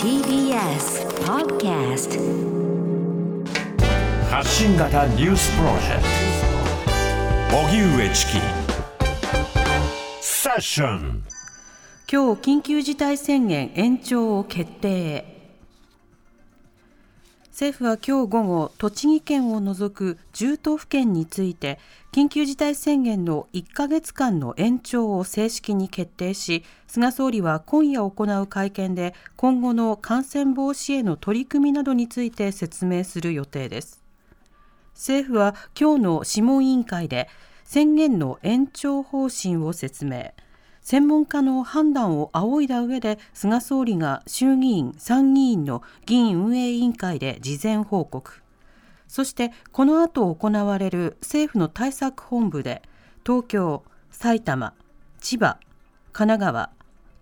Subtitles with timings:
[0.00, 2.20] TBS Podcast
[4.30, 6.02] 発信型ニュースプロジェク
[7.50, 7.56] ト。
[7.66, 8.38] 荻上チキ
[10.20, 11.24] セッション
[12.08, 15.33] 今日緊急事態宣言延長を決定
[17.54, 21.78] 政府は今日午後栃木県を除く10都府県について
[22.10, 34.02] 緊急事態宣言の1ヶ月間の延長を正式に決定し菅総理は今夜行う会見で今後の感染防止への取り組みなどについて説明する予定です。
[34.94, 37.28] 政府は今日の諮問委員会で
[37.62, 40.32] 宣言の延長方針を説明。
[40.84, 48.42] 専門家の判断を仰いだ上で菅総理が衆議院参議院の議院運営委員会で事前報告。
[49.08, 52.82] そしてこの後行われる政府の対策本部で
[53.24, 54.74] 東京埼玉
[55.20, 55.58] 千葉
[56.12, 56.70] 神奈川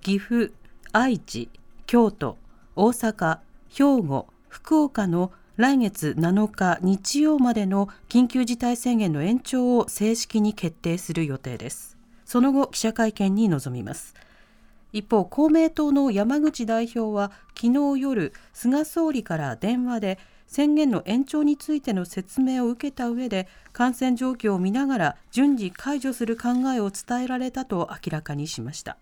[0.01, 0.53] 岐阜
[0.91, 1.49] 愛知
[1.87, 2.39] 京都
[2.75, 3.39] 大阪
[3.69, 11.92] 兵庫福岡の来月7日日曜までの緊急事態宣言の延長を正式に決定する予定です。
[12.33, 14.15] その後記者会見に臨みます。
[14.95, 28.97] 一方公明党の山口代表は昨日夜菅総理から電話で宣言の延長についての説明を受けた上で感染状況を見ながら順次解除する考えを伝えられたと明らかにしました。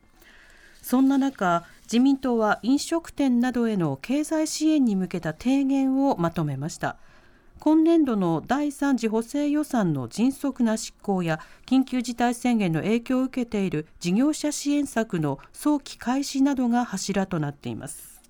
[0.82, 6.96] そんな中自民党は飲食店などへの経済支援に向けた提言をまとめました。
[7.60, 18.22] 今年度の第3次補正予算の迅速な執行や緊急事態宣言の影響を受けている事業者支援策の早期開始などが柱となっています。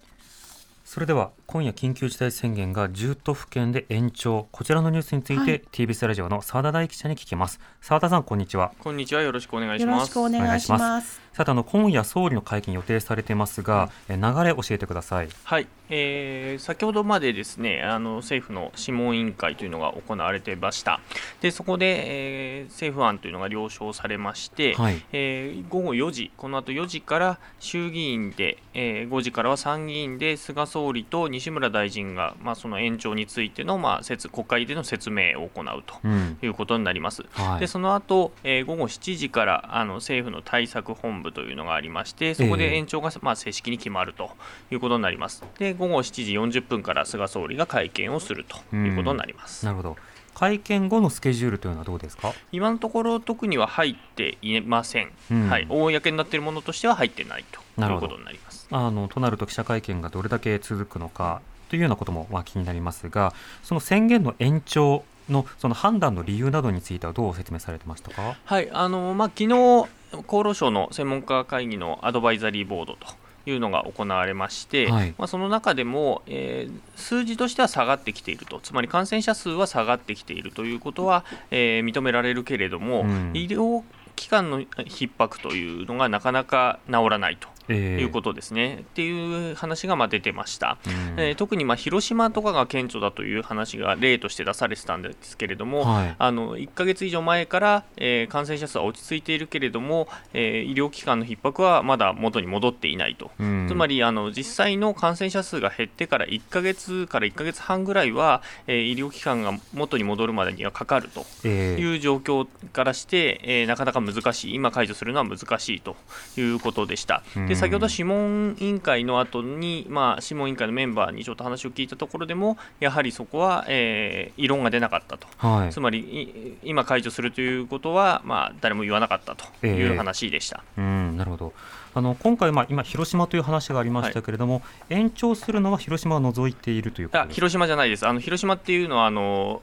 [0.84, 4.46] それでは今夜緊急事態宣言が10都府県で延長。
[4.52, 7.58] こちらのニュースについて、はい、TBS ラジオの澤田大記者に聞きます。
[7.80, 8.72] 澤田さんこんにちは。
[8.78, 9.22] こんにちは。
[9.22, 10.16] よろしくお願いします。
[10.16, 11.20] よろしくお願いします。
[11.32, 15.28] さてあの今夜総理の会見予定されていますが、うん、流れ教えてください。
[15.44, 21.00] はい、えー、先ほどまでですねあの政府の諮問委員会というのが行われていました。
[21.40, 36.06] でそこで、えー、政府案というのが了承されまして、はい、えー、午後4時この後4時から衆議院で、えー、5時からは参議院で菅総理と西村大臣が、まあ、その延長についての、まあ、説国会での説明を行うと
[36.44, 44.30] いうことになります、うんはい、でその後、えー、午後7時からあの政府の対策本部というのがありまして、そこで延長が、まあ、正式に決まると
[44.70, 45.44] いうことになります。
[45.58, 49.64] で午後7時40分から菅総理が会見をするということになります。
[49.64, 49.96] なるほど
[50.40, 52.32] 会見後のスケジュールというのはどうですか？
[52.50, 58.66] 今のところ特には入っていません、うん、はい、公になっているものとしては入ってないということになります。
[58.70, 68.70] あのとなると記者会見がどれだけ続くのかというようなこともまあ気になりますがその宣言の延長のその判断の理由などについてはどう説明されてましたか、はい。
[68.72, 73.06] あのまあ、昨日厚労省の専門家会議のアドバイザリーボードと
[73.50, 83.82] いうのが行われまして、はい、まあ、その中でも、えー、数字としては下がってきていると、つまり感染者数は下がってきているということは、えー、認められるけれども、うん、医療
[84.16, 87.48] 機関の逼迫というのがなかなか治らないと。
[87.74, 111.24] いうことですね、えー、っていう話がまあ出てました、うん、えー、特にまあ広島とかが顕著だという話が例として出されてたんですけれども、はい、あの1か月以上前から、えー、感染者数は落ち着いているけれども、えー、医療機関の逼迫はまだ元に戻っていないと、うん、つまりあの実際の感染者数が減ってから1か月から1か月半ぐらいは、えー、医療機関が元に戻るまでにはかかると。
[111.48, 115.96] いう状況からして、えー、なかなか難しい、今解除するのは難しいと
[116.36, 117.22] いうことでした。
[117.48, 130.64] で先ほど諮問委員会の後に、まあ、諮問委員会のメンバーにちょっと話を聞いたところでも、やはりそこは、えー、異論が出なかったと、はい、つまり今解除するということは、まあ、誰も言わなかったという話でした。
[130.78, 131.52] えー、うんなるほど。
[131.92, 139.60] あの今回、まあ、今、広島という話がありましたけれども、はい、延長するのは広島を除いているということ広島じゃないです、あの広島っていうのはあの、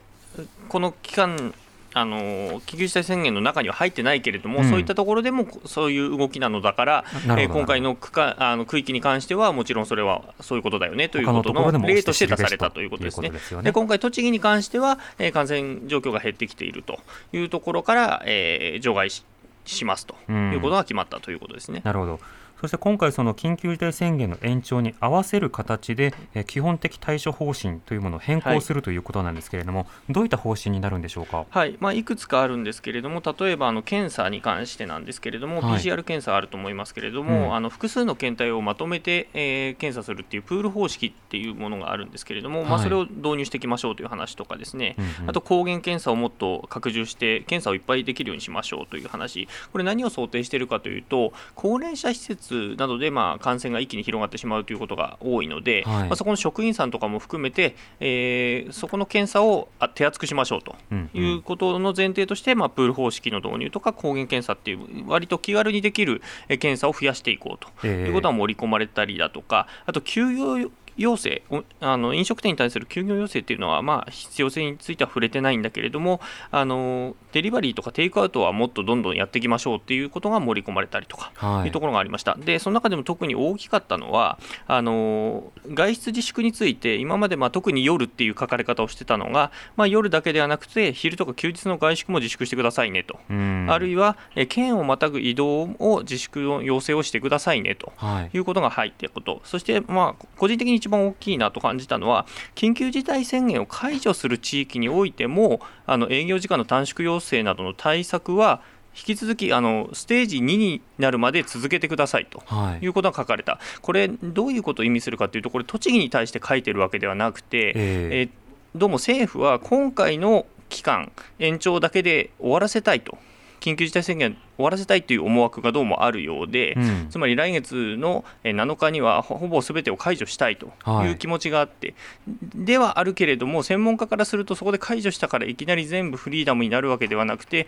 [0.68, 1.52] この期間
[1.94, 13.30] あの緊急事態宣言の中には入ってないけれども、うん、そういったところでもそういう動きなのだから、えー、今回の区かあの区域に関しては、もちろんそれはそういうことだよねということの例として出されたということですね。
[13.30, 16.98] で、ね、今回、栃木に関しては、えー、感染状況が減ってきていると
[17.32, 19.24] いうところから、えー、除外し
[19.64, 21.82] しますということが決まったということですね。
[21.84, 22.20] なるほど
[22.60, 31.76] そして今回、その緊急事態宣言の延長に合わせる形で、え基本的対処方針というものを変更するということなんですけれども、はい、どういった方針になるんでしょうか、はい。
[31.78, 60.74] まあ、いくつかあるんですけれども、例えばあの検査に関してなんですけれども、はい、PCR 検査あると思いますけれども、うん、あの複数の検体をまとめて、えー、検査するっていうプール方式っていうものがあるんですけれども、はい、まあ、それを導入していきましょうという話とかですね、うんうん、あと抗原検査をもっと拡充して、検査をいっぱいできるようにしましょうという話、これ、何を想定しているかというと、高齢者施設室などでまあ感染が一気に広がってしまうということが多いので、はい、まあ、そこの職員さんとかも含めて、えー、そこの検査を手厚くしましょうと
[61.14, 71.42] いうことの前提として、まあ、プール方式の導入とか抗原検査っていう割と気軽にできる検査を増やしていこうということは盛り込まれたりだとか、あと休業要請
[71.80, 82.36] あの飲食店に対する休業要請っていうのは、まあ、必要性については触れてないんだけれどもあのデリバリーとかテイクアウトはもっとどんどんやっていきましょうっていうことが盛り込まれたりとか、はい、いうところがありました。
[82.36, 93.18] でその中でも特に大きかったのはあの外出自粛について今までまあ特に夜っていう書かれ方をしてたのが、まあ、夜だけではなくて昼とか休日の外出も自粛してくださいねと。
[93.28, 94.16] あるいは
[94.48, 97.92] 県をまたぐ移動を自粛の要請をしてくださいねと。
[98.32, 98.38] い。
[98.38, 108.60] うことが入っていること、そしてまあ個人的に一番大きいなと感じたのは、緊急事態宣言を解除する地域においても、あの営業時間の短縮要請などの対策は、
[108.98, 112.42] 引き続きあのステージ2になるまで続けてくださいと。
[112.82, 112.86] い。
[112.86, 118.28] うことが書かれた、はい、これ、どういうことを意味するかというと、これ、栃木に対して書いてるわけではなくて、えー、え
[118.74, 123.18] どうも政府は今回の期間、延長だけで終わらせたいと。
[123.60, 130.72] 緊急事態宣言終わらせたいという思惑がどうもあるようで、うん、つまり来月の7日にはほぼすべてを解除したいと
[131.04, 131.94] いう気持ちがあって、
[132.26, 137.66] はい、ではあるけれども、専門家からすると、そこで解除したからいきなり全部フリーダムになるわけではなくて、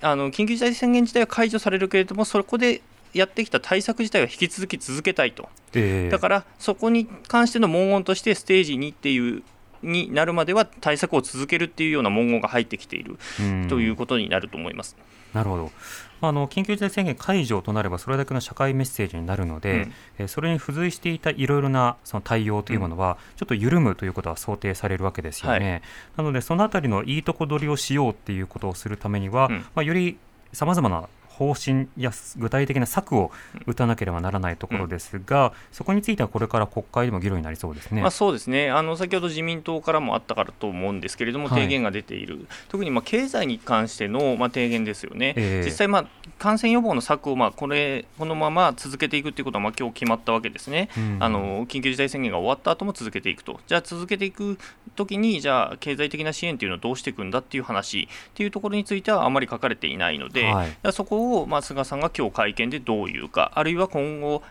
[0.00, 2.82] あの緊急事態宣言自体は解除されるけれども、そこで
[3.14, 9.42] やってきた対策自体は引き続き続けたいと、えー、だからそこに関しての文言として、ステージ2っていう
[9.82, 13.18] になるまでは対策を続けるっていうような文言が入ってきている
[13.68, 14.96] ということになると思います。
[15.32, 15.70] なるほど。
[16.24, 19.88] あの緊急事態宣言解除となればそれだけの社会メッセージになるので、
[20.20, 25.70] うん、それに付随していたいろいろなその対応というものは、ちょっと緩むということは想定されるわけですよね。
[25.70, 25.82] はい、
[26.18, 30.16] なので、そのあたりのいいとこ取りをしようっていうことをするためには、うん、まあ、より
[30.52, 31.08] さまざまな
[31.42, 33.30] 方針や具体的な策を
[33.66, 38.70] 打たなければならないところですが、うん、そこについてはこれから国会でも議論になりそうですね、まあ、そうですね。
[38.70, 46.06] あの先ほど自民党からもあったからと思うんですけれども、提言が出ている、はい、特にまあ経済に関してのまあ提言ですよね、えー、実際、まあ、
[46.38, 54.58] 感染予防の策をまあこれこのまま続けていくということはまあ今日決まったわけですね、うん、あの緊急事態宣言が終わった後も続けていくと、じゃあ続けていく
[54.96, 64.42] ときに、じゃあ経済的な支援というのをどうしていくんだっていう話っていうところについてはあまり書かれていないので、はい、そこをまあ菅さんが今日会見でどういうか、あるいは今後、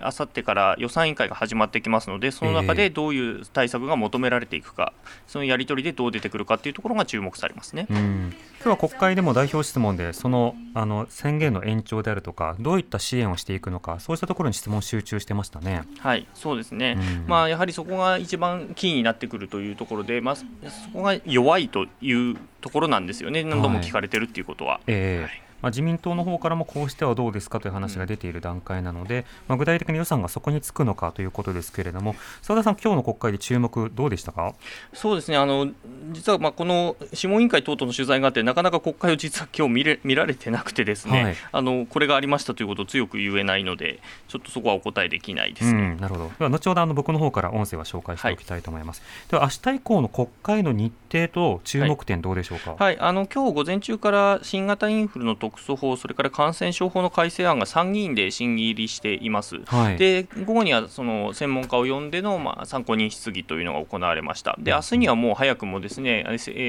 [0.00, 4.92] あさってから予算委員会が始まってきますので、その中でどういう対策が求められていくか、
[5.26, 7.86] そのやり取りでどう出てくるかというところが注目されますね。
[7.88, 8.32] 今
[8.64, 15.82] 日は国会でも代表質問で、そのあの宣言の延長であるとか、どういった支援をしていくのか、そうしたところに質問集中してましたね。
[15.98, 20.44] はいそうですね、まあ、やはりそこが一番キーになってくるというところで、まあ、そ
[20.92, 24.74] こが弱いというところなんですよね、何度も聞かれてるっていうことは。
[24.74, 34.54] はい、えーはいまあ、自民党の方からもこうしてはどうですかという話が出ている段階なので、まあ、具体的に予算がそこにつくのかということですけれども、澤田さん、今日の国会で注目、どうでしたか？
[34.92, 35.70] そうですね、あの
[36.10, 49.00] 実はまあこの諮問委員会等々の取材があって、なかなか国会を実は今日見れ見られてなくて、ですね、はい、あのこれがありましたということを強く言えないので、ちょっとそこはお答えできないですね、うん、なるほど、では後ほどあの僕の方から音声は紹介しておきたいと思います。
[49.00, 66.26] はい、では明日以降の国会の日程と注目点、どうでしょうか、はい、はい、あの今日午前中から新型インフルの特措法、それから感染症法の改正案が参議院で審議入りしています、はい、で午後にはその専門家を呼んでの、まあ、参考人質疑というのが行われました、で明日にはもう早くもですね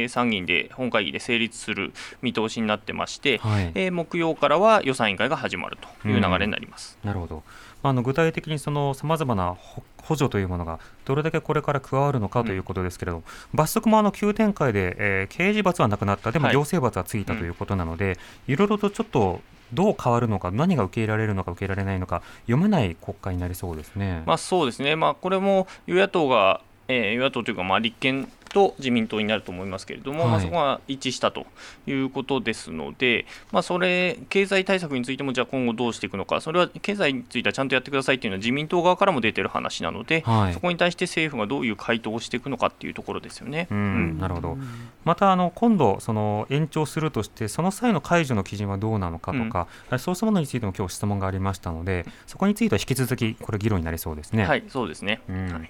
[0.10, 6.98] 参議院で本会議で成立する見通しになってまして、はい、えー、木曜からは予算委員会が始まるという流れになります。
[7.04, 7.44] うん、なるほど
[7.84, 9.56] あの具体的にさまざまな
[10.02, 13.24] 補助というものがどれだけこれから加わるのかということですけれども、
[13.54, 18.14] うん、罰則もあの急展開で、えー、刑事罰はなくなった、でも行政罰はついたということなので、はい
[18.48, 19.42] うん、いろいろとちょっと
[19.74, 24.24] どう変わるのか、何が受け入れられるのか、受け入れられないのか、読めない国会になりそうですね。
[24.26, 31.46] まあ、そうですね、まあ、これも与野党が、えー、与野党というか、まあ、立憲と自民党になると思いますけれども、はい、まあ、そこが一致したと
[31.88, 43.68] いうことですので、まあ、それ、経済対策についても、じゃあ今後どうしていくのか、それは経済についてはちゃんとやってくださいというのは自民党側からも出てる話なので、はい、そこに対して政府がどういう回答をしていくのかっていうところですよね。
[43.72, 44.58] うん、なるほど。
[45.04, 54.46] またあの今度、その延長するとして、その際の解除の基準はどうなのかとか、うん、そうしたものについても今日質問がありましたので、そこについては引き続き、これ、議論になりそうですね。
[54.46, 55.70] はい、そうですね、うん、はい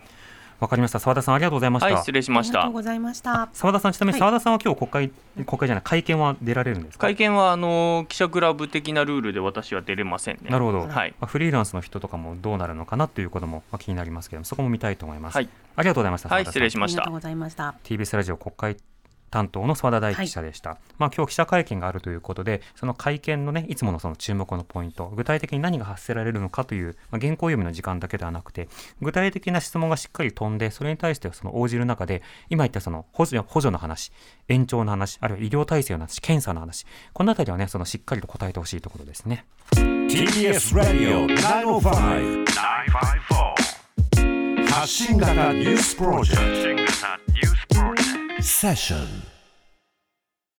[0.64, 1.00] わかりました。
[1.00, 1.94] 澤田さんありがとうございました。
[1.94, 2.62] はい、失礼しました。
[2.62, 3.50] ありがとうございました。
[3.52, 5.12] 澤田さんちなみに澤田さんは今日国会、
[5.46, 10.50] 国会じゃない会見は出られるんです会見はあの記者クラブ的なルールで私は出れませんね。
[10.50, 10.88] なるほど。
[10.88, 11.14] はい。
[11.26, 15.36] フリーランスの人とかもどうなるのかなということも気になりますけどそこも見たいと思います。
[15.36, 15.50] はい。
[15.76, 16.30] ありがとうございました。
[16.30, 17.02] はい、失礼しました。
[17.02, 17.76] ありがとうございました。
[17.84, 18.78] TBS ラジオ国会
[19.34, 28.70] 担当の諏訪田大記者でした、はい、まあ、今日記者会見があるということでその会見のねいつものその注目のポイント具体的に何が発せられるのかという、まあ、原稿読みの時間だけではなくて
[29.02, 32.22] 具体的な質問がしっかり飛んでそれに対してその応じる中で
[32.52, 34.12] 今言ったその補助補助の話
[34.50, 39.48] 延長の話あるいは医療体制の話検査の話この辺りはねそのしっかりと答えてほしいところですね。
[39.74, 42.44] TBS ラディオ905-954
[44.68, 46.84] 発信型ニュースプロジェク
[47.70, 47.93] ト
[48.44, 49.33] セッション